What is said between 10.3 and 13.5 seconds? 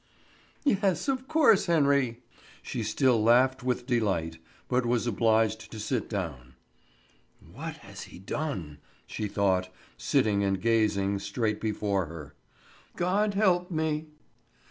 and gazing straight before her. "God